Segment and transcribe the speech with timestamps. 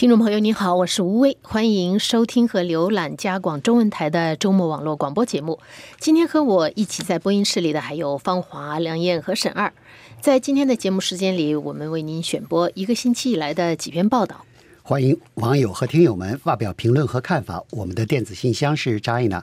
[0.00, 5.60] 听众朋友，您好，我是吴威，欢迎收听和浏览加广中文台的周末网络广播节目。
[5.98, 9.70] 今天和我一起在播音室里的还有方华、梁燕和沈二。
[10.18, 14.46] 在今天的节目时间里，我们为您选播一个星期以来的几篇报道。
[14.82, 17.62] 欢迎网友和听友们发表评论和看法。
[17.72, 19.42] 我们的电子信箱是 china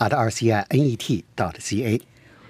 [0.00, 2.02] at rcinet dot ca。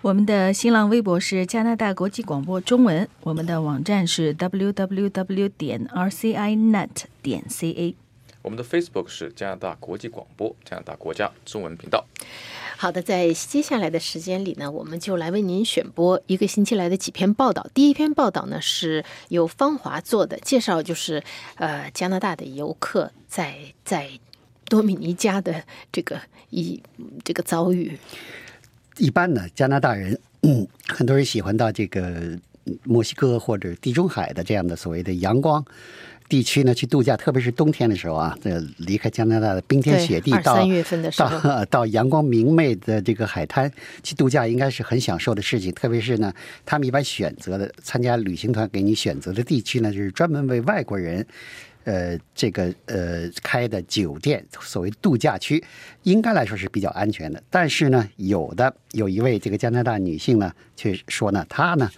[0.05, 6.91] 我们的新浪微博是加拿大国际广播中文，我们的网站是 www 点 rcinet
[7.23, 7.95] 点 ca。
[8.43, 12.05] 我们的 Facebook 是加拿大国际广播加拿大国家中文频道。
[12.77, 17.67] 好的，在接下来的时间里呢，我们就来为您选播一个星期来的几篇报道。
[17.73, 24.11] 第一篇报道呢是由方华做的，介绍就是呃加拿大的游客在在
[24.67, 26.83] 多米尼加的这个一
[27.25, 27.99] 这个遭遇。
[28.99, 32.39] 一般呢，加拿大人，嗯， 很多人喜欢到这个
[32.85, 35.65] 墨西哥或者地中海的这样的所谓的阳光
[36.29, 43.71] 地区呢去度假，特别是冬天的时候啊，这离开加拿大的冰天雪地，到三月份的时候，到到阳光明媚的这个海滩
[44.03, 45.71] 去度假，应该是很享受的事情。
[45.73, 46.33] 特别是呢，
[46.65, 51.27] 他们一般选择的参加旅行团给你选择的地区呢，就是专门为外国人。
[51.85, 55.63] 呃，这个呃开的酒店，所谓度假区，
[56.03, 57.43] 应该来说是比较安全的。
[57.51, 61.91] 但是呢，有的有一位这个加拿大女性呢，却说呢，她呢，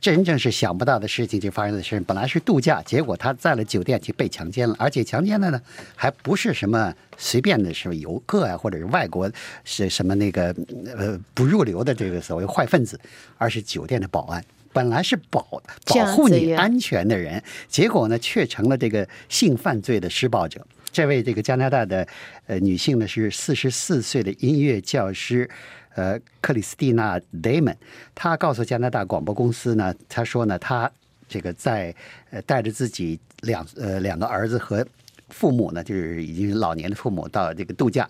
[0.00, 1.98] 真正是想不到的事情就发生的事。
[2.00, 5.62] 本来是度假，结果她在了酒店就被强奸了，而且强奸的呢，
[5.94, 9.30] 还不是什么随便的什么游客啊，或者是外国
[9.62, 10.54] 是什么那个
[10.96, 12.98] 呃不入流的这个所谓坏分子，
[13.38, 14.44] 而是酒店的保安。
[14.74, 20.66] 本来是保保护你安全的人，结果呢，却成了这个性犯罪的施暴者。
[20.92, 22.06] 这位这个加拿大的
[22.46, 25.48] 呃女性呢，是四十四岁的音乐教师，
[25.94, 27.74] 呃，克里斯蒂娜·戴蒙。
[28.16, 30.90] 她告诉加拿大广播公司呢，她说呢，她
[31.28, 31.94] 这个在
[32.30, 34.84] 呃带着自己两呃两个儿子和
[35.28, 38.08] 父母呢，就是已经老年的父母到这个度假，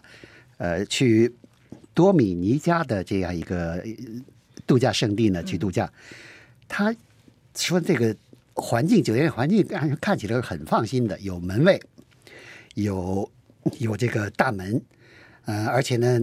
[0.56, 1.30] 呃，去
[1.92, 3.82] 多米尼加的这样一个
[4.66, 5.90] 度假胜地呢去度假。
[6.76, 6.92] 他
[7.54, 8.16] 说：“这个
[8.52, 11.80] 环境，酒店环境让人看起来很放心的，有门卫，
[12.74, 13.30] 有
[13.78, 14.82] 有这个大门，
[15.44, 16.20] 呃，而且呢，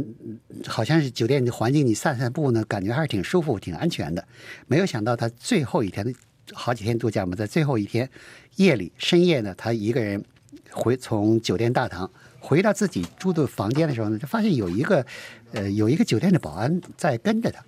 [0.68, 4.28] 好像是酒店的环境，你散散步呢，感觉还是挺舒服、挺安全的。
[4.68, 6.14] 没有想到他最后一天，
[6.52, 8.10] 好几天度假嘛，在最后一天
[8.58, 10.22] 夜里深夜呢，他一个人
[10.70, 15.06] 回从酒店大堂回到自己住的房间的时候呢，就发现有一个
[15.54, 17.64] 呃，有一个酒店的保安在跟着他。”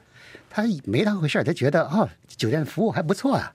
[0.56, 3.52] 他没当回事儿他觉得哦，酒店服务还不错啊，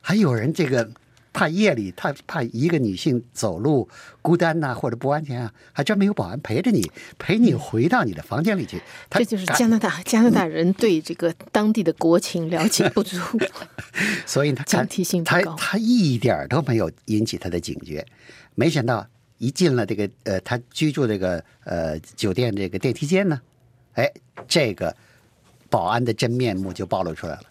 [0.00, 0.90] 还有人这个
[1.32, 3.88] 怕夜里他怕一个女性走路
[4.20, 8.82] 孤单呐或者不安全啊，还专门有保安陪着你，陪你回到你的房间里去。
[9.10, 13.16] 这就是加拿大 加拿大人对这个当地的国情了解不足，
[14.26, 18.04] 所以他警惕性他他一点都没有引起他的警觉。
[18.56, 19.06] 没想到
[19.38, 23.40] 一进了这个呃他居住这个呃酒店这个电梯间呢，
[23.92, 24.10] 哎
[24.48, 24.96] 这个。
[25.74, 27.42] 保安的真面目就暴露出来了，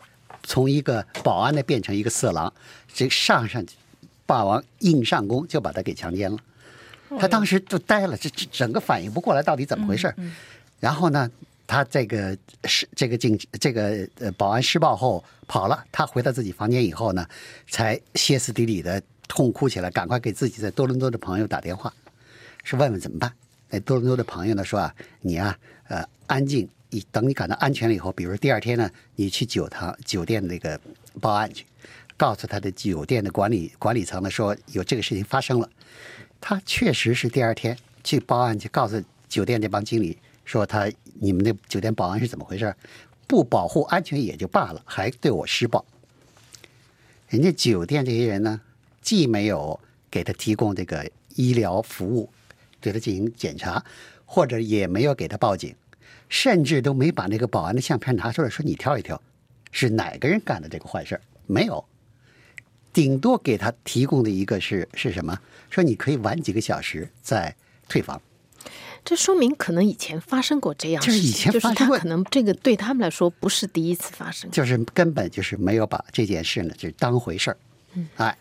[0.44, 2.54] 从一个保安呢变成一个色狼，
[2.94, 3.62] 这上上
[4.26, 6.38] 霸王硬上弓就把他给强奸了。
[7.20, 10.16] 他当时就呆了，这这整个反应不过来，到底怎么回事？
[10.80, 11.30] 然后呢，
[11.68, 17.28] 他这个是这个警这个呃保安施暴后跑了，他回到自己房间以后呢，
[17.70, 21.94] 才歇斯底里的痛哭起来，赶快给自己在多伦多的朋友打电话，
[22.64, 23.30] 是问问怎么办。
[23.70, 25.58] 那多伦多的朋友呢说啊，你啊
[25.90, 26.70] 呃安静。
[26.94, 30.80] 你等你感到安全了以后，比如说第二天呢，你去酒堂酒店那个
[31.20, 31.66] 报案去，
[32.16, 35.68] 告诉他的酒店的管理管理层呢，说有这个事情发生了。
[36.40, 40.16] 他确实是第二天去报案去，告诉酒店这帮经理
[40.46, 40.88] 说他
[41.20, 42.76] 你们那酒店保安是怎么回事？
[43.26, 45.84] 不保护安全也就罢了，还对我施暴。
[47.30, 48.62] 人家酒店这些人呢，
[49.02, 49.80] 既没有
[50.12, 52.30] 给他提供这个医疗服务，
[52.80, 53.84] 对他进行检查，
[54.28, 55.74] 或者也没有给他报警。
[56.30, 59.22] 甚至都没把那个保安的相片拿出来，说你挑一挑，
[59.72, 61.84] 是哪个人干的这个坏事没有，
[62.92, 65.38] 顶多给他提供的一个是是什么？
[65.70, 67.56] 说你可以晚几个小时再
[67.88, 68.22] 退房。
[69.06, 77.58] 这说明可能以前发生过这样，就是以前发生过，可能这个对他们来说不是第一次发生，就是根本就是没有把这件事呢就是当回事儿。
[77.94, 78.38] 嗯，哎，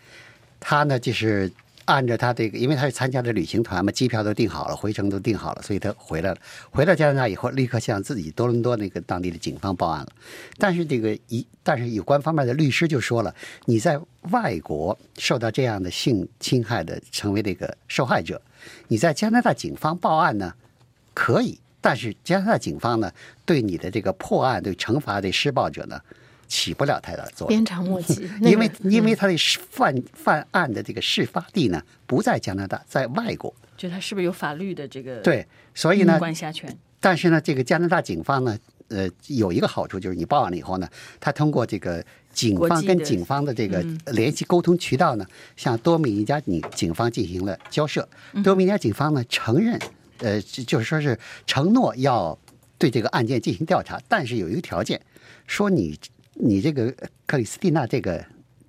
[0.61, 1.53] 他呢就是。
[1.85, 6.39] 按照他这个，因为他是参加的旅行团嘛，机票都订好了，回程都订好了，所以他回来了。
[6.71, 10.13] 回到加拿大以后，立刻向自己多伦多那个当地的警方报案了。
[10.59, 13.35] 但是这个一，但是有关方面的律师就说了，
[13.65, 14.01] 你在
[14.31, 18.41] 外国受到这样的性侵害的，成为这个受害者，
[18.89, 20.55] 你在加拿大警方报案呢，
[21.15, 23.11] 可以，但是加拿大警方呢，
[23.45, 26.01] 对你的这个破案、对惩罚这施暴者呢，
[26.53, 27.49] 起不了太大的作用。
[27.49, 29.35] 鞭长莫及，因为因为他的
[29.71, 36.77] 犯犯案的这个事发地呢不在加拿大，在外国，就他是不是有法律的这个对，所以呢，管辖权？
[37.01, 38.59] 但是呢，这个加拿大警方呢，
[38.89, 40.87] 呃，有一个好处就是你报案了以后呢，
[41.19, 42.05] 他通过这个
[42.35, 43.83] 警方跟警方的这个
[44.13, 45.27] 联系沟通渠道呢，
[45.57, 48.07] 向多米尼加警警方进行了交涉。
[48.45, 49.81] 多米尼加警方呢承认，
[50.19, 52.39] 呃，就就是说是承诺要
[52.77, 55.01] 对这个案件进行调查，但是有一个条件，
[55.47, 55.99] 说你
[56.45, 56.93] 你这个
[57.25, 58.25] 克里斯蒂娜这个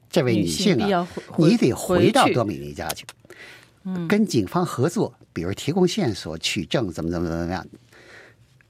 [0.07, 3.03] 这位女性啊回，你得回到多米尼加去，
[4.07, 7.65] 跟警方合作，比如提供线索、取证，怎么怎么怎么样。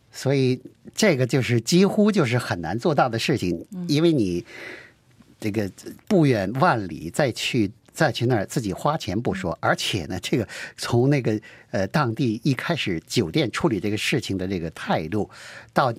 [0.09, 0.61] 所以
[0.95, 4.45] 这个就是几乎就是很难做到的事情，因为你
[5.37, 5.69] 这个
[6.07, 10.47] 不远万里再去再去那儿自己花钱不说，而且呢，这个
[10.77, 11.37] 从那个
[11.71, 15.29] 呃当地一开始酒店处理这个事情的这个态度，
[15.73, 15.93] 到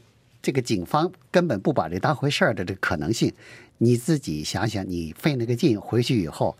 [0.44, 3.32] 这个警方根本不把这当回事儿的这个可能性，
[3.78, 6.54] 你自己想想，你费那个劲回去以后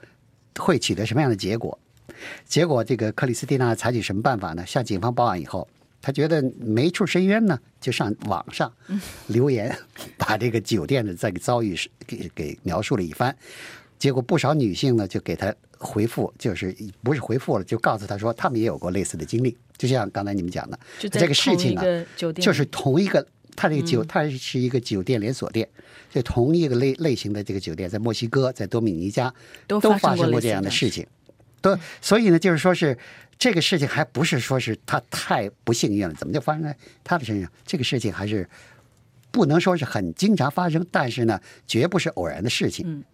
[0.59, 1.79] 会取得什么样的结果？
[2.47, 4.65] 结果这个克里斯蒂娜采取什么办法呢？
[4.65, 5.69] 向警方报案以后，
[6.01, 8.73] 她觉得没处申冤呢，就上网上
[9.27, 9.77] 留言，
[10.17, 11.77] 把这个酒店的这个遭遇
[12.07, 13.37] 给给描述了一番。
[13.99, 19.55] 结果不少女性呢就给他回复，就是不是回复了，就告诉他说他们也有过类似的经历。
[19.77, 25.69] 就像刚才你们讲的，这个事情啊同一个酒，店就是同一个，它这个酒，它是一个酒店连锁店，
[26.11, 29.33] 就同一个类类型的这个酒店，在墨西哥，在多米尼加
[29.67, 31.07] 都都发生过这样的的事情。
[31.61, 32.97] 都，所以呢，就是说是
[33.39, 37.51] 这个事情还不是说是他太不幸运了，怎么就发生在他的身上？
[37.67, 38.49] 这个事情还是
[39.31, 42.85] 不能说是很经常发生，但是呢，绝不是偶然的事情。
[42.87, 43.05] 嗯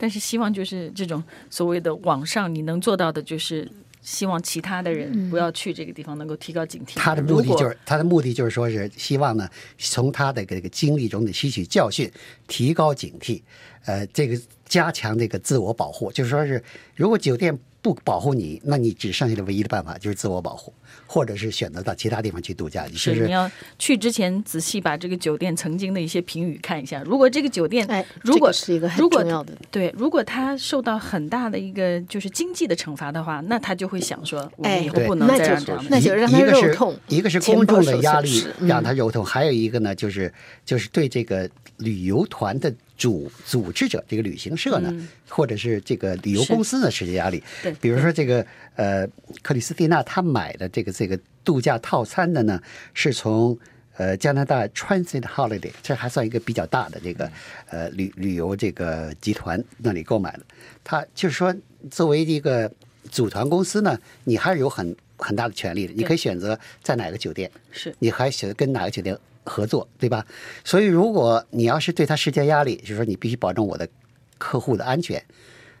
[0.00, 1.20] 但是希望就是这种
[1.50, 3.68] 所谓的网上你能做到的，就是
[4.10, 6.94] 希望其他的人不要去这个地方，能够提高警惕。
[6.96, 9.46] 他的目的就是他的目的就是说是希望呢，
[9.76, 12.10] 从他的这个经历中的吸取教训，
[12.46, 13.42] 提高警惕，
[13.84, 16.10] 呃，这个加强这个自我保护。
[16.10, 16.64] 就是说是，
[16.96, 17.56] 如果酒店
[17.94, 20.72] 不保护你，那你只剩下的唯一的办法就是自我保护，
[21.06, 22.86] 或者是选择到其他地方去度假。
[22.86, 27.02] 就是是你要去之前仔细把这个酒店曾经的一些评语看一下。
[27.04, 29.52] 如果这个酒店，哎，如果这个是一个很重要的。
[29.70, 40.32] 对，如果他受到很大的一个就是经济的惩罚的话，那他就会想说，我以后对不能这样的那就让他肉痛一个是钱公众的压力让他肉痛，还有一个呢，就是
[40.64, 41.48] 就是对这个
[41.78, 44.92] 旅游团的主组织者，这个旅行社呢，
[45.26, 47.42] 或者是这个旅游公司呢施加压力。
[47.62, 48.44] 对比如说这个
[48.76, 49.08] 呃，
[49.40, 52.60] 克里斯蒂娜她买的这个这个度假套餐的呢，
[52.92, 53.58] 是从。
[54.00, 57.28] 呃，加拿大 Transit Holiday，这还算一个比较大的这个
[57.68, 60.40] 呃旅旅游这个集团那里购买的。
[60.84, 61.52] 他就是说，
[61.90, 62.70] 作为一个
[63.10, 69.18] 组团公司呢，你还是有很很大的权利的，你可以选择在哪个酒店，是你还选择跟哪个酒店
[69.48, 70.26] 合作，对吧？
[70.64, 73.88] 所以，如果你要是对他施加压力，就是说你必须保证我的
[74.36, 75.22] 客户的安全，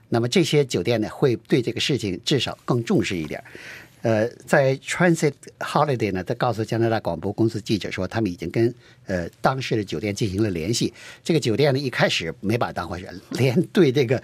[0.08, 3.42] 那么这些酒店呢，会对这个事情至少更重视一点。
[4.02, 8.72] 呃，在 Transit Holiday 呢，他告诉加拿大广播公司记者说，他们已经跟
[9.06, 10.94] 呃当时的酒店进行了联系。
[11.24, 14.22] 这个酒店呢，一开始没把它当回事，连对这个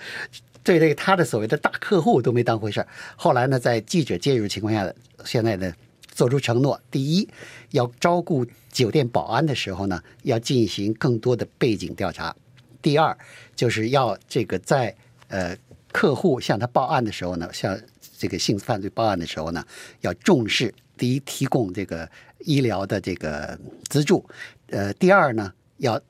[0.62, 2.86] 对这个他的所谓的大客户都没当回事。
[3.16, 4.90] 后来呢，在记者介入情况下，
[5.24, 5.74] 现在呢
[6.14, 7.28] 做出承诺：第一，
[7.70, 12.34] 要照顾酒店保安的时候呢，要进行更多的背景调查；
[12.80, 13.16] 第二，
[13.56, 14.94] 就是要这个在
[15.28, 15.56] 呃
[15.92, 17.78] 客户向他报案的时候呢，向
[18.16, 19.66] 这个性犯罪报案的时候呢，
[20.00, 24.24] 要重视第一提供这个医疗的这个资助，
[24.68, 26.00] 呃，第二呢，要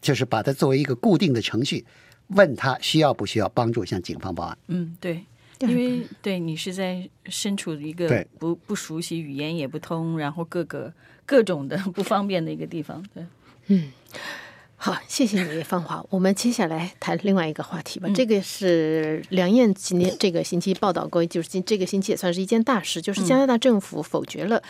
[0.00, 1.84] 就是把它作为一个固定的程序，
[2.28, 4.58] 问他需要不需要帮助向警方报案。
[4.68, 5.24] 嗯，对，
[5.60, 10.92] 因为对你是在身处一个不不熟悉语言也不通，然后各个
[11.26, 13.24] 各种的不方便的一个地方，对，
[14.80, 16.06] 好，谢谢你，芳华。
[16.08, 18.10] 我们接下来谈另外一个话题嗯吧。
[18.14, 24.62] 这个是梁燕今天这个星期报道过，就是今这个星期也算是一件大事，就是加拿大政府否决了，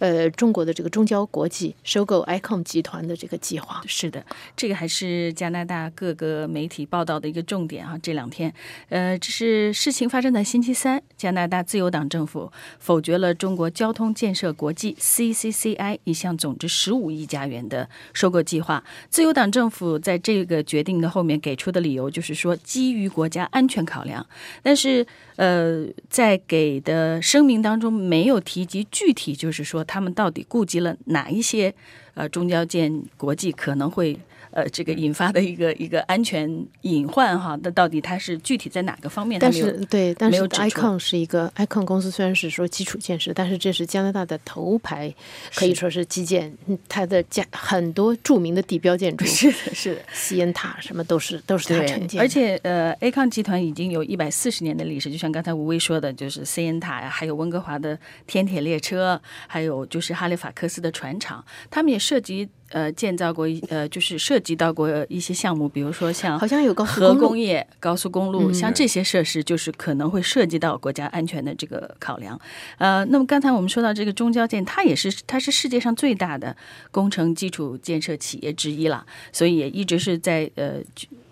[0.00, 3.80] 呃，中国的这个中交国际收购 ICOM 集团的这个计划。
[3.86, 4.26] 是的，
[4.56, 7.96] 这个还是加拿大各个媒体报道的一个重点啊。
[8.02, 8.52] 这两天，
[8.88, 12.50] 呃，这是事情发生在星期三，加拿大自由党政府
[12.80, 18.82] 否决了中国交通建设国际 （CCCI） 一项总值十五亿加元的收购计划。
[19.08, 24.26] 自由党政府在这个决定的后面给出的理由就是说，基于国家安全考量。
[24.62, 25.06] 但是，
[25.36, 31.74] 呃，在给的声明当中没有提及具体，就是说他们到底顾及了哪一些
[32.14, 34.18] 呃中交建国际可能会。
[34.52, 36.48] 呃，这个引发的一个一个安全
[36.82, 39.40] 隐患哈，那到底它是具体在哪个方面？
[39.40, 45.12] 但是对，但是 Icon 是一个 Icon 公司，虽然是说基础建设，但是这是加拿大的头牌，
[45.54, 50.02] 可以说是基建，嗯它的加很多著名的地标建筑， 是的，是的。
[50.12, 72.38] 西恩塔什么都是都是它承对，建，而且呃，A 康集团已经有一百四十年的历史，就像刚才吴威说的，就是 C N 塔呀，还有温哥华的天铁列车，还有就是哈利法克斯的船厂，他们也涉及呃建造过一呃，就是涉及到过一些项目，比如说像好像有高速核公路工业、高速公路，嗯像这些设施，就是可能会涉及到国家安全的这个考量。
[72.78, 76.56] 呃，那么刚才我们说到这个中交建，它也是它是世界上最大的
[76.90, 80.74] 工程基础建设企业之一了，所以也一直是在呃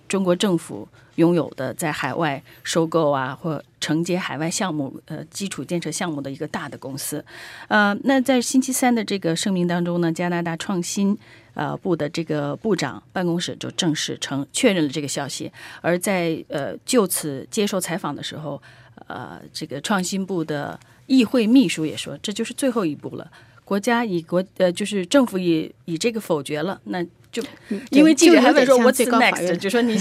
[0.08, 0.86] 中国政府
[1.20, 7.24] 拥有的在海外收购啊或承接海外项目呃基础建设项目的一个大的公司。
[7.68, 11.16] 呃，那在星期三的这个声明当中呢，加拿大创新。
[11.54, 15.50] 呃，部的这个部长办公室就正式承确认了这个消息，
[15.82, 18.62] 而在呃就此接受采访的时候，
[19.08, 23.30] 呃，这个创新部的议会秘书也说，这就是最后一步了。
[23.64, 27.42] 国家以国呃，就是政府以以这个否决了，那就
[27.90, 29.96] 因为记者还问说 What's 点像最高法 next，院就说你？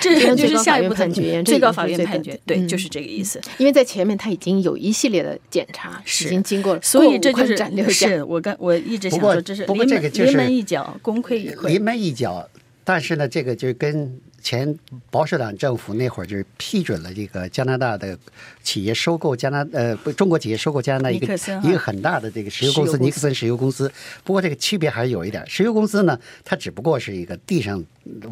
[0.00, 3.40] 这就像就是下一步最高法院判决 最高法院判决，对，嗯就是这个意思。
[3.58, 7.56] 因为在前面他已经有一系列的检查，已经经过了，所以这就是
[7.92, 11.68] 是我刚我一直想说，这是不过就是临门一脚，功亏一篑。
[11.68, 12.48] 临门一脚。
[12.88, 14.78] 但是呢，这个就跟前
[15.10, 18.16] 保守党政府那会儿就是批准了这个加拿大的
[18.62, 21.26] 企业收购加拿呃不中国企业收购加拿大一个
[21.64, 23.90] 一个很大的这个石油公司司尼克森石油公司。
[24.22, 27.84] 不过这个区别还是有一点，石油公司呢，它只不过是一个地上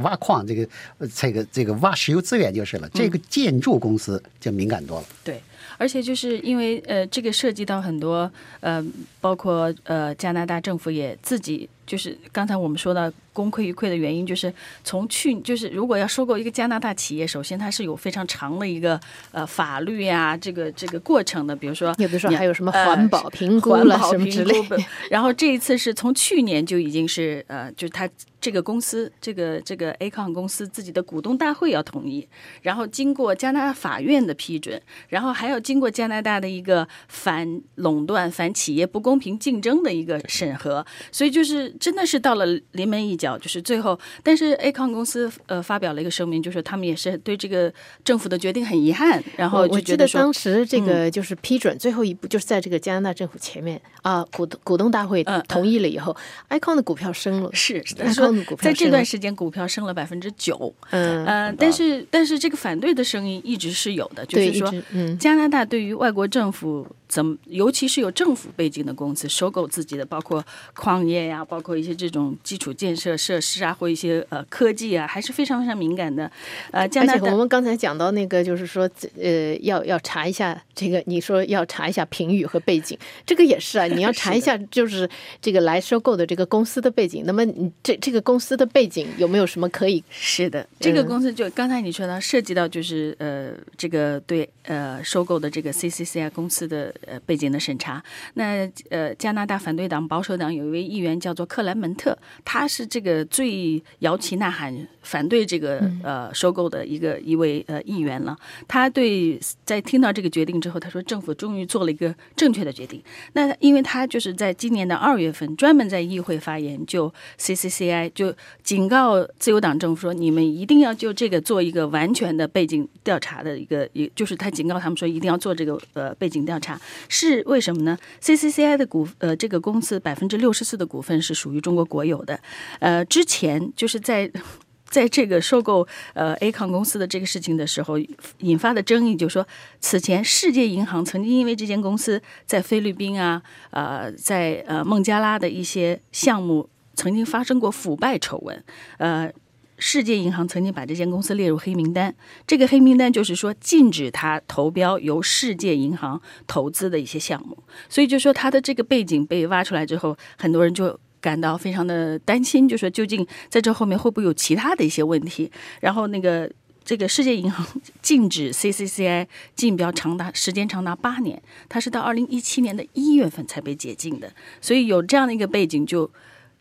[0.02, 0.64] 挖矿这个
[0.98, 2.88] 呃这个这个挖石油资源就是了。
[2.94, 5.06] 这个建筑公司就敏感多了。
[5.24, 5.42] 对，
[5.76, 8.30] 而且就是因为呃，这个涉及到很多
[8.60, 8.80] 呃，
[9.20, 18.98] 包括呃，加拿大政府也自己就是刚才我们说到功亏一篑的原因，就是从去就是如果要收购一个加拿大企业，首先它是有非常长的一个
[19.32, 24.76] 呃法律呀、这个这个过程的，比如说有的时候你还有什么呃环保评估了什么之类评估
[25.10, 28.08] 然后这一次是从去年就已经是呃，就是他
[28.40, 32.28] 这个公司这个这个 Acon 公司自己的股东大会要同意，
[32.62, 47.72] 然后经过加拿大法院的批准，然后还要经过加拿大的一个反垄断、反企业不公平竞争的一个审核，所以就是真的是到了临门一脚，就是最后，但是 Acon 公司呃发表了一个声明，就是他们也是对这个
[48.04, 56.16] 政府的决定很遗憾，然后我觉得当时这个就是批准最后一步，就是在这个加拿大政府前面啊，股东股东大会同意了以后
[56.50, 76.30] ，icon 的股票升了，是，他 icon 的股票在这段时间股票升了百分之九，嗯，呃，但是但是这个反对的声音一直是有的，就，是说嗯，加拿大对于外国政府怎么，尤其是有政府背景的公司收购自己的，包括矿业呀，包括一些这种基础建设设施啊，或一些呃科技啊，还是非常非常敏感的。
[76.70, 78.88] 呃，加而拿大且我们刚才讲到那个，就是说，
[79.20, 85.08] 呃，要要查一下这个，你说要查一下评语和背景，这个也是啊，你要 查一下，就是
[85.40, 87.24] 这个来收购的这个公司的背景。
[87.24, 90.04] 那么你这这个公司的背景有没有什么可以？
[90.10, 98.02] 是的，这个嗯公司就刚才你说到涉及到就是呃这个对呃收购的这个 CCCI 公司的呃背景的审查。
[98.34, 108.36] 那呃加拿大反对党保守党有一位议员叫做克莱门特，他是这个最摇旗呐喊反对这个呃收购的一个一位呃议员了。
[108.66, 113.00] 他对在听到这个决定之后，他说政府终于做了一个正确的决定。
[113.34, 118.34] 那因为他就是在今年的二月份专门在议会发言，就 CCCI 就
[118.64, 132.40] 警告自由党政府说，你们一定要就这个做一个完全的背景调查的一个，也就是他警告他们说一定要做这个呃背景调查，是为什么呢？CCCI 的股呃这个公司百分之六十四的股份是属于中国国有的，
[132.80, 134.30] 呃之前就是在。
[134.84, 137.98] 在这个收购呃 A 康公司的这个事情的时候，
[138.38, 139.44] 引发的争议，就是说，
[139.80, 148.64] 此前世界银行曾经因为这间公司在菲律宾啊，呃，在呃孟加拉的一些项目曾经发生过腐败丑闻，
[148.98, 149.32] 呃。
[149.76, 152.14] 世界银行曾经把这间公司列入黑名单，
[152.46, 157.58] 这个黑名单就是说禁止它投标由世界银行投资的一些项目，
[157.88, 165.50] 所以就说它的这个背景被挖出来之后，很多人就感到非常的担心，就说究竟在这后面会不会有其他的一些问题？
[165.80, 166.50] 然后那个
[166.84, 167.66] 这个世界银行
[168.02, 169.26] 禁止 CCCI
[169.56, 176.10] 竞标长达时间长达八年，它是到二零一七年的一月份才被解禁的，所以有这样的一个背景就。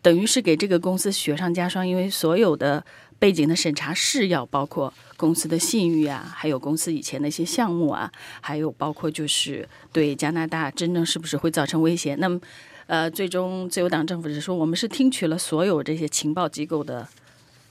[0.04, 2.84] 等于是给这个公司雪上加霜，因为所有的
[3.20, 12.16] 背景的审查是要包括公司的信誉啊，还有公司以前的一些项目啊，还有包括就是对加拿大真正是不是会造成威胁。
[12.16, 12.40] 那么，
[12.88, 17.08] 呃，最终自由党政府是说，我们是听取了所有这些情报机构的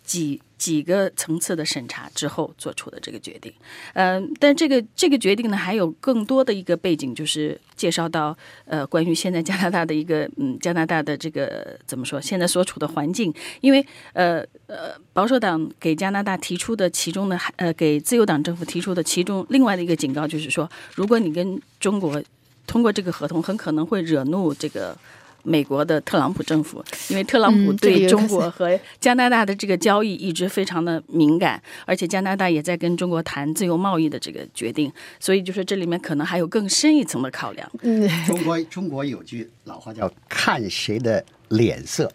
[0.05, 3.53] 几几个层次的审查之后做出的这个决定。
[3.95, 22.23] 嗯、但这个这个决定呢，还有更多的一个背景，就是介绍到呃，关于现在加拿大的一个嗯，加拿大的这个怎么说，现在所处的环境，因为呃呃，保守党给加拿大提出的其中的还呃，给自由党政府提出的其中另外的一个警告，就是说，如果你跟中国
[22.67, 24.97] 通过这个合同，很可能会惹怒这个。
[25.43, 37.71] 美国的特朗普政府，因为特朗普对中国和加拿大的这个交易一直非常的敏感，而且加拿大也在跟中国谈自由贸易的这个决定，所以就是这里面可能还有更深一层的考量。
[37.83, 42.11] 嗯，中国中国有句老话叫“看谁的脸色”。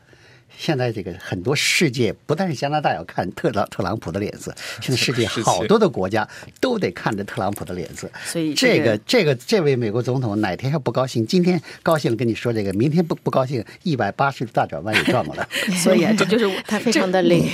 [0.58, 6.28] 现在这个很多世界不但是加拿大要看特朗特朗普的脸色， 现在世界是好多的国家
[6.60, 8.10] 都得看着特朗普的脸色。
[8.26, 15.48] 所以这个个这个这位美国总统哪天要不高兴，今天高兴了跟你说这个，明天不不高兴，一百八十度大转弯也转过来。
[15.78, 17.48] 所以啊， 这就是他非常的灵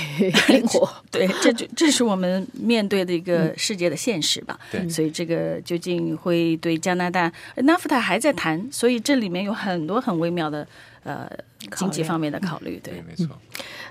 [0.48, 0.88] 灵活。
[1.10, 4.58] 对，这就这是我们面对的一个世界的现实吧。
[4.72, 10.66] 对所以这个究竟会对加拿大 NAFTA 还在谈，所以这里面有很多很微妙的
[11.02, 11.30] 呃
[11.76, 12.80] 经济方面的考虑。
[12.82, 13.38] 对对，，没错。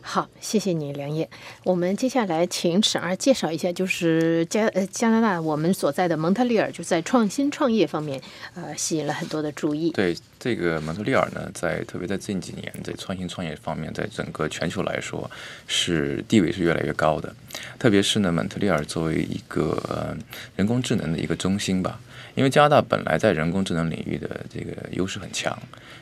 [0.01, 1.29] 好，谢谢你，梁烨。
[1.63, 8.21] 我们接下来请沈二介绍一下，就是加呃加拿大我们所在的蒙特利尔，就在创新创业方面，
[8.53, 9.91] 呃，吸引了很多的注意。
[9.91, 15.29] 对这个蒙特利尔呢，在特别在近几年，在创新创业方面，在整个全球来说
[15.67, 17.33] 是地位是越来越高的。
[17.79, 20.17] 特别是呢，蒙特利尔作为一个、呃、
[20.57, 21.97] 人工智能的一个中心吧，
[22.35, 25.57] 因为加拿大本来在人工智能领域的这个优势很强，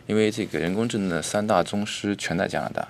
[0.07, 2.87] 因为这个人工智能的三大宗师全在加拿大。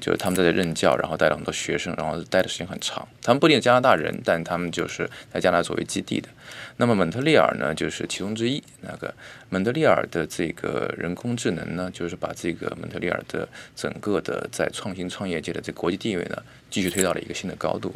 [0.00, 3.06] 就是他们在这任教，然后带了很多学生，然后待的时间很长。
[3.20, 6.30] 他们不一定加拿大人，但他们就是在加拿大作为基地的。
[6.78, 8.62] 那么蒙特利尔呢，就是其中之一。
[8.80, 9.14] 那个
[9.50, 17.94] 蒙特利尔的这个人工智能呢，就是把这个蒙特利尔的整个的在创新创业界的这国际地位呢，继续推到了一个新的高度。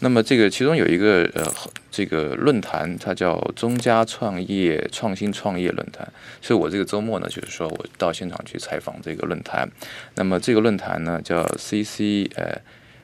[0.00, 1.50] 那么这个其中有一个呃
[1.90, 6.06] 这个论坛，它叫中加创业创新创业论坛。
[6.42, 9.66] 所以我这个周末呢，就是说我到现场去采访这个论坛。
[10.14, 12.60] 那么这个论坛呢，叫 CC 呃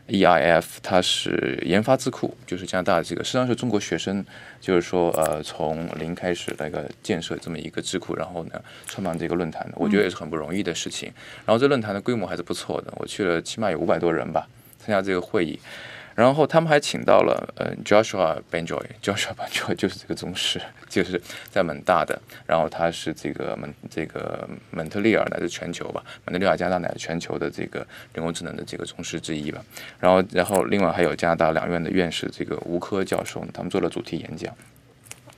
[0.09, 4.23] EIF，它是研发智库，就是加拿大这个实际上是中国学生，
[4.61, 11.11] 就是说呃从零开始那个建设这么一个智库，然后呢创办这个论坛的，我觉得也是很不容易的事情。
[11.47, 14.47] 然后这论坛的规模还是不错的，我去了起码有五百多人吧
[14.78, 15.59] 参加这个会议。
[16.15, 21.21] 然后他们还请到了呃 Joshua Benjoy，Joshua Benjoy 就是这个宗师， 就是
[21.51, 29.65] 在蒙大的，然后他是这个蒙这个蒙特利尔乃至全球吧，蒙特利尔加拿大乃至全球的这个人工智能的这个宗师之一吧。
[29.99, 34.55] 然后然后另外还有加拿大两院的院士这个吴科教授，他们做了主题演讲。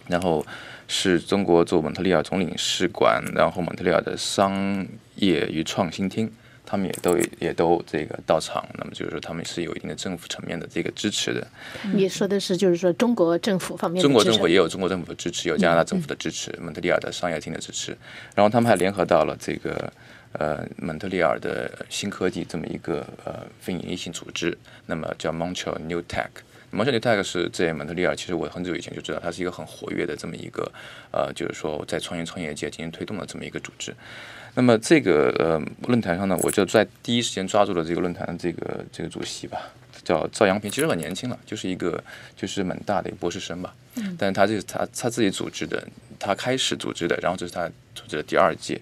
[0.07, 0.45] 然后
[0.87, 6.31] 是中国驻蒙特利尔总领事馆，然后蒙特利尔的商业与创新厅，
[6.67, 8.67] 他们也都也都这个到场。
[8.79, 11.47] 那么就是说，他们是有一定的政府层面的这个支持的。
[11.93, 17.97] 你说的是，就是说中国政府方面中国政府也有中国政府的支持，有加拿大政府的支持，蒙特利尔的商业厅的支持。
[18.35, 19.93] 然后他们还联合到了这个
[20.33, 26.31] 呃蒙特利尔的新科技这么一个呃非营利性组织，那么叫 Montreal New Tech。
[26.75, 30.71] Montreal New Tech 是在蒙特利尔，其实我很久以前就知道，它是一个很活跃的这么一个
[31.13, 33.95] 呃，就是说在创新创业界进行推动的这么一个组织。
[34.57, 39.59] 那么这个呃论坛上呢，我就在第一时间抓住了这个论坛的这个这个主席吧，
[40.03, 42.03] 叫赵阳平，其实很年轻了，就是一个
[42.37, 43.75] 就是蛮大的一个博士生吧。
[43.95, 44.17] 嗯。
[44.19, 45.87] 但是他这是他他自己组织的，
[46.19, 48.81] 他开始组织的，然后这是他组织的第二届。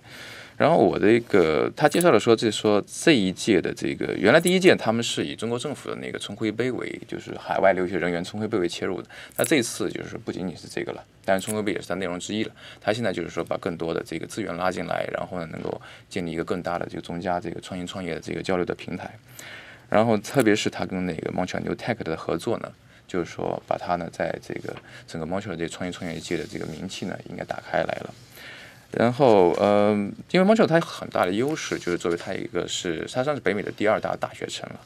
[0.62, 12.52] 然后我的一个他介绍了说，这说这一届的这个原来第一届他们是以中国政府的那个春晖杯为就是海外留学人员春晖杯为切入的，那这次就是不仅仅是这个了，当然春晖杯也是它内容之一了。
[12.80, 19.10] 他现在就是说把更多的这个资源拉进来，然后呢能够建立一个更大的这个中加这个创新创业的这个交流的平台。
[19.88, 22.70] 然后特别是他跟那个 Montreal New Tech 的合作呢，
[23.08, 24.72] 就是说把它呢在这个
[25.08, 28.14] 整个 Montreal 这创新创业界的这个名气呢应该打开来了。
[28.92, 34.80] 然后，嗯，因为 Montreal 它有很大的优势，就是作为它一个是它算是北美的第二大大学城了。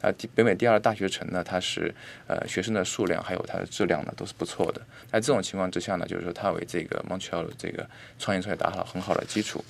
[0.00, 1.92] 那第北美第二大学城呢，它是
[2.28, 4.80] 呃学生的数量还有它的质量呢都是不错的。
[5.10, 7.84] 在这种情况之下呢，就是说它为这个 Montreal 的这个
[8.16, 9.64] 创业创业打好了很好的基础。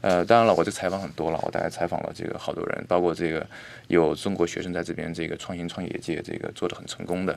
[0.00, 3.44] 呃，当然了，我这采访很多了，我大概采访了这个好多人，包括这个
[3.88, 7.36] 有中国学生在这边这个创新创业界这个做的很成功的，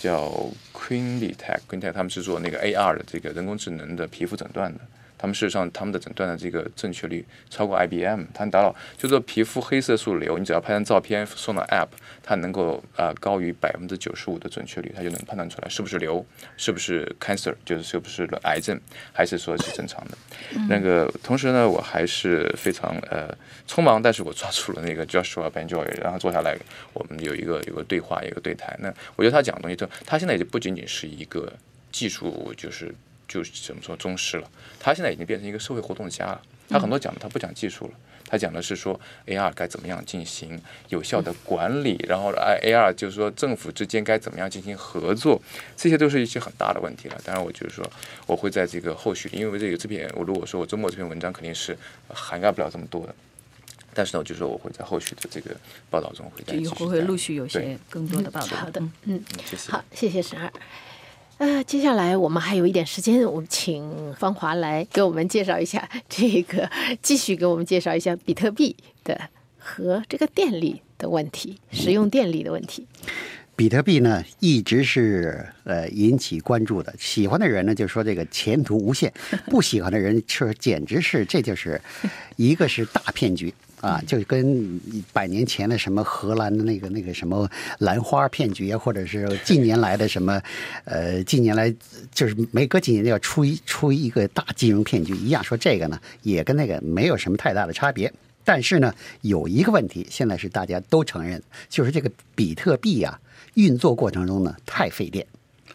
[0.00, 0.28] 叫
[0.72, 4.80] Queenly Tech，Queen Tech 他们是做那个 AR 的这个人工智能的皮肤诊断的。
[5.24, 8.24] 他们事实上他们的诊断的这个正确率超过 IBM。
[8.34, 11.88] 他达到就说皮肤黑色素瘤，你只要拍张照片送到 App，
[12.22, 16.22] 它能够啊高于百分之九十五的准确率，它就能判断出来是不是瘤，
[16.58, 18.78] 是不是 cancer，就是是不是癌症，
[19.14, 20.18] 还是说是正常的。
[20.68, 23.34] 那个同时呢，我还是非常呃
[23.66, 26.54] 匆忙，但是我抓住了那个 Joshua Benjoy，然后坐下来，
[26.92, 28.78] 我们有一个有个对话，一个对谈。
[28.78, 31.50] 那我觉得他讲的东西，就他现在已经不仅仅是一个
[31.90, 32.94] 技术，就是
[33.28, 36.40] 就是怎么说宗师了，他现在已经变成一个社会活动家了。
[36.68, 37.92] 他很多讲的他不讲技术了，
[38.26, 40.58] 他讲的是说 AR 该怎么样进行
[40.88, 45.40] 有效的管理，然后 A AR 就是说政府之间该怎么样进行合作，
[45.76, 47.20] 这些都是一些很大的问题了。
[47.22, 47.84] 当然，我就是说
[48.26, 51.76] 我会在这个后续，因为这个这篇我如果说我周末这篇文章肯定是
[52.08, 53.14] 涵盖不了这么多的。
[53.92, 55.54] 但是呢，就是说我会在后续的这个
[55.88, 58.56] 报道中会再就以继续后会陆续有些更多的报道。
[58.56, 59.70] 好的嗯，嗯，嗯谢谢。
[59.70, 60.50] 好，谢谢十二。
[61.38, 66.70] 呃，接下来我们还有一点时间，我们请芳华来给我们介绍一下这个，
[67.02, 69.20] 继续给我们介绍一下比特币的
[69.58, 72.86] 和这个电力的问题，使用电力的问题。
[73.56, 76.94] 比特币呢，一直是呃引起关注的。
[76.98, 79.10] 喜欢的人呢，就说这个前途无限；
[79.50, 81.80] 不喜欢的人说简直是这就是
[82.36, 83.52] 一个是大骗局
[83.84, 84.80] 啊，就跟
[85.12, 87.48] 百年前的什么荷兰的那个那个什么
[87.80, 90.40] 兰花骗局啊，或者是近年来的什么
[90.84, 91.72] 呃近年来
[92.12, 98.10] 就是每隔几年就要出一出一个大金融骗局一样，说这个呢也跟那个没有什么太大的差别。
[98.46, 103.18] 但是呢，有一个问题，现在是大家都承认，就是这个比特币啊，
[103.54, 105.26] 运作过程中呢太费电。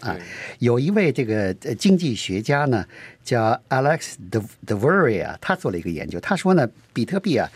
[0.01, 0.15] 啊，
[0.59, 2.85] 有一位这个呃经济学家呢，
[3.21, 7.49] 叫 Alex De De v e r i 啊，他做了一个研究，他说呢，比特币啊，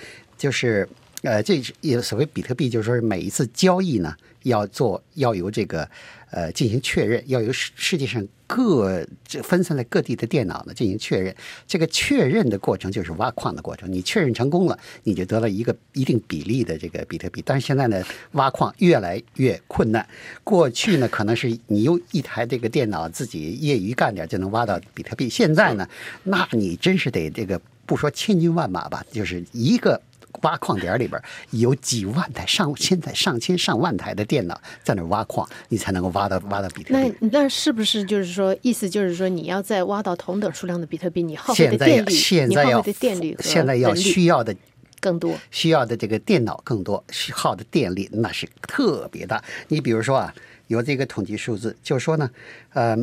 [0.43, 0.86] 就是
[1.21, 5.89] 呃，这也所谓比特币，就是说每一次交易呢，要做要由这个
[6.32, 11.34] 呃进行确认，要由世世界上各这分散在各地的电脑呢进行确认。
[11.65, 17.41] 这个确认的过程就是挖矿的过程，你确认成功了，你就得了一个一定比例的这个比特币。
[17.45, 18.03] 但是现在呢，
[18.34, 20.06] 挖矿越来越困难。
[20.43, 25.88] 过去呢，可能是你用一台这个电脑自己业余干点就能挖到比特币，现在呢，
[26.23, 30.01] 那你真是得这个不说千军万马吧，就是一个。
[30.41, 37.15] 挖矿点里边有几万台、上现在上千上万台的电脑在那挖矿，你才能够挖到挖到比特币。
[37.22, 42.15] 那那是不是就是说，意思就是说，你要再挖到同等数量的比特币，你耗费现在要的电力，
[42.48, 44.56] 你耗现在要费的电力和现在要需要的
[45.00, 45.36] 更多。
[45.52, 49.43] 需要的这个电脑更多，需耗的电力那是特别大。
[49.67, 50.34] 你比如说啊，
[50.67, 52.30] 有这个统计数字，就说呢，
[52.74, 52.98] 呃。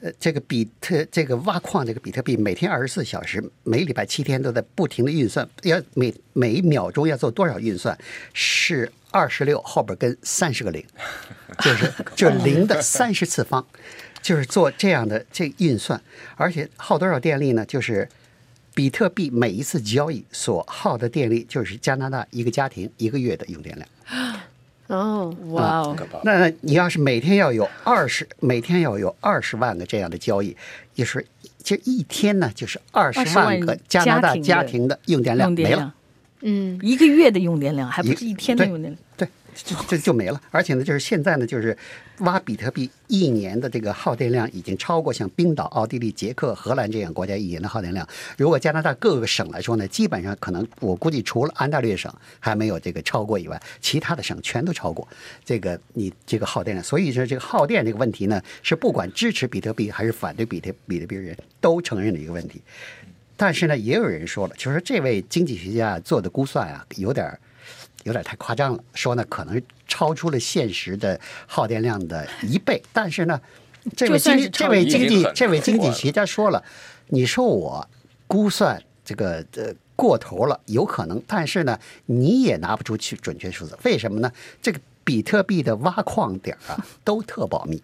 [0.00, 7.98] 呃，这个比特这个挖矿这个比特币每天二十四小时，每礼拜七天都在不停的运算，要每每秒钟要做多少运算？
[8.32, 10.84] 是二十六后边跟三十个零，
[11.60, 13.66] 就是就是 零的三十次方，
[14.22, 16.00] 就是做这样的这运算，
[16.36, 17.64] 而且耗多少电力呢？
[17.66, 18.08] 就是
[18.74, 23.88] 比特币每一次交易所耗的电力，就是加拿大一个家庭一个月的用电量。
[24.88, 25.96] 哦，哇哦。
[26.24, 30.56] 那你要是每天要有二十，每天要有二十万个这样的交易，
[30.94, 31.24] 就是
[31.62, 35.94] 就一天呢，就是二十20万万个加拿大家家庭庭的用电量没了。
[36.40, 38.96] 嗯，一个月的用电量，还不是一天的用电量。
[39.16, 39.32] 对，这
[39.64, 40.40] 这就就没了。
[40.50, 41.76] 而且呢，就是现在呢，就是
[42.18, 48.06] 挖比特币一年的这个耗电量已经超过像冰岛、奥地利、捷克、荷兰这样国家一年的耗电量。
[48.36, 55.06] 如果加拿大各个省来说呢，基本上可能我估计除了安大略省还没有这个超过以外，其他的省全都超过
[55.44, 56.82] 这个你这个耗电量。
[56.84, 62.62] 所以说这个耗电这个问题呢，是不管支持比特币还是反对比特比特币的人都承认的一个问题。
[63.36, 67.38] 但是呢，也有人说了，就是这位经济学家做的估算啊，有点儿
[68.04, 72.82] 有点太夸张了，说呢可能超出了现实的耗电量的一倍。
[72.92, 73.40] 但是呢，
[73.96, 76.62] 这位经这位经济这位经济学家说了，
[77.08, 77.86] 你说我
[78.26, 84.30] 估算这个呃过头了，有可能，但是呢，你也拿不出去准确数字，为什么呢？
[84.62, 87.82] 这个比特币的挖矿点儿啊都特保密。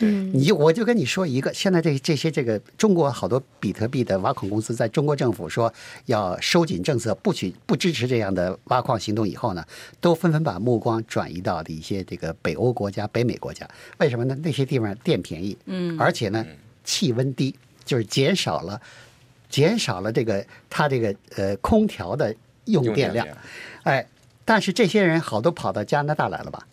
[0.00, 5.72] 嗯，你就我就跟你说一个，现在这这些这个中国好多比特币的挖矿公司，在中国政府说
[6.06, 9.64] 要收紧政策，不许不支持这样的挖矿行动以后呢，
[10.00, 13.68] 都纷纷把目光转移到的一些这个北欧国家、北美国家。
[13.98, 14.36] 为什么呢？
[14.42, 16.44] 那些地方电便宜，嗯，而且呢
[16.82, 17.54] 气温低，
[17.84, 18.80] 就是减少了
[19.48, 23.38] 减少了这个它这个呃空调的用用电量量。
[23.84, 24.06] 哎，
[24.44, 26.66] 但是这些人好多跑到加拿大来了吧？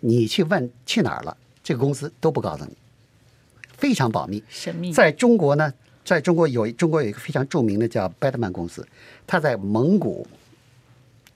[0.00, 2.76] 你去问去哪儿了，这个公司都不告诉你，
[3.76, 4.40] 非常保密。
[4.48, 4.92] 神秘。
[4.92, 5.74] 在中国呢，
[6.04, 8.86] 在中国有中国有一个非常著名的叫贝德曼公司，
[9.26, 10.24] 它在蒙古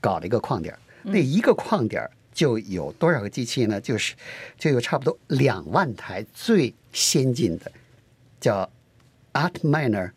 [0.01, 3.81] 搞了一个矿点，那一个矿点就有多少个机器呢？
[3.81, 4.15] 就是
[4.57, 7.73] 就有差不多两万台最先进的
[8.41, 8.71] 叫
[9.33, 10.13] Art Miner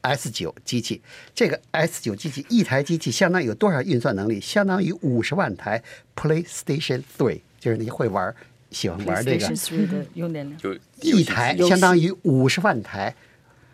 [0.00, 1.00] S 九机器，
[1.32, 4.40] 这个 S 九机器一台机器相当于有多少运算能力？
[4.40, 5.80] 相当于五十万台
[6.16, 8.34] PlayStation Three，就是你会玩、
[8.72, 9.46] 喜欢玩这个。
[9.46, 10.58] PlayStation 3的用电量。
[10.58, 13.14] 就一台相当于五十万台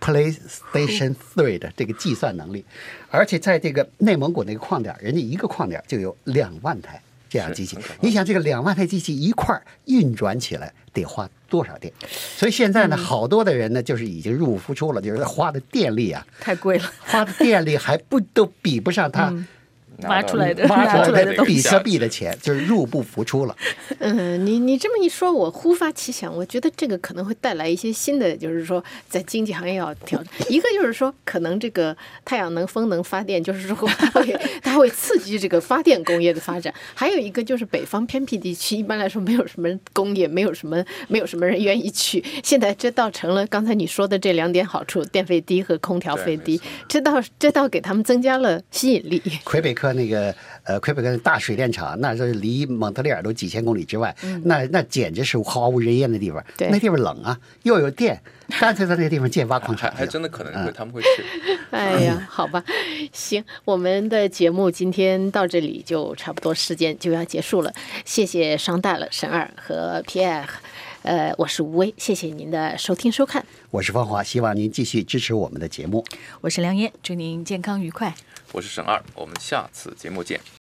[0.00, 2.64] PlayStation Three 的这个计算能力，
[3.10, 7.76] 而且在这个内蒙古那个矿点，人家一个矿点就有两万台这样机器。
[8.00, 11.92] 你想，这个两万台机器一块儿运转起来得花多少电？
[12.08, 19.34] 所以现在呢，好多的人呢，就是已经入不敷出了，就是花的电力啊，太贵了，花的电力还不都比不上他
[20.02, 23.56] 挖出来的挖出来的比特币的钱，就是入不敷出了。
[23.98, 30.28] 嗯，你你这么一说，我忽发奇想，我觉得这个可能会带来一些新的，就是说在经济行业要调整。
[30.48, 36.72] 一个就是说，可能这个太阳能、风能发电，就是说它会它会刺激这个发电工业的发展。
[36.94, 42.22] 还有一个就是北方偏僻地区，一般来说没有什么工业，没有什么没有什么人愿意去。
[42.44, 46.60] 现在这倒成了刚才你说的这两点好处：电费低和空调费低。
[46.88, 49.20] 这倒这倒给他们增加了吸引力。
[49.44, 56.44] 魁北克那个呃，魁北克大水电厂，那是离蒙特利尔都几千公里之外，那那简直是毫无人烟的地方。
[56.56, 58.20] 对那地方冷啊，又有电，
[58.60, 59.92] 干脆在那个地方建挖矿产。
[59.94, 61.08] 还真的可能会他们会去。
[61.70, 62.62] 哎呀，好吧，
[63.12, 67.72] 行，我们的节目今天到这里就差不多时间就要结束了，
[68.04, 70.48] 谢谢商大了沈二和皮埃尔，
[71.02, 73.44] 呃，我是吴威，谢谢您的收听收看。
[73.70, 76.04] 我是方华，希望您继续支持我们的节目。
[76.40, 78.14] 我是梁嫣，祝您健康愉快。
[78.52, 80.40] 我是沈二，我们下次节目见。